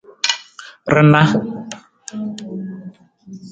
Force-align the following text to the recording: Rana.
Rana. 0.93 1.21